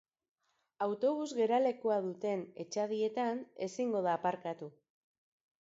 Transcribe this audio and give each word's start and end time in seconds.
Autobus-geralekua 0.85 1.99
duten 2.07 2.43
etxadietan 2.65 3.45
ezingo 3.69 4.03
da 4.09 4.19
aparkatu. 4.21 4.73